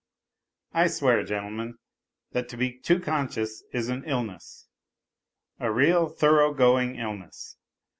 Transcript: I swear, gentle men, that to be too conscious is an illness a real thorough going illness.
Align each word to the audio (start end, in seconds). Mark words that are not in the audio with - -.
I 0.73 0.87
swear, 0.87 1.23
gentle 1.23 1.51
men, 1.51 1.77
that 2.31 2.49
to 2.49 2.57
be 2.57 2.79
too 2.79 2.99
conscious 2.99 3.63
is 3.71 3.87
an 3.89 4.03
illness 4.05 4.67
a 5.59 5.71
real 5.71 6.09
thorough 6.09 6.55
going 6.55 6.95
illness. 6.95 7.57